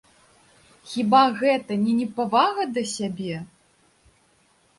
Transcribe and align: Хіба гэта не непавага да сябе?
Хіба 0.93 1.19
гэта 1.41 1.77
не 1.83 1.93
непавага 1.99 2.61
да 2.79 2.83
сябе? 2.95 3.35